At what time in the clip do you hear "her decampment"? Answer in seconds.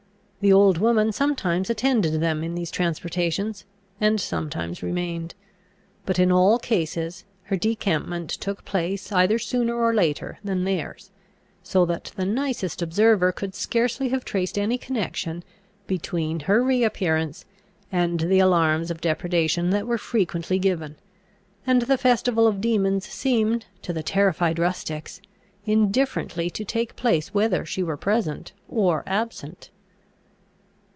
7.43-8.27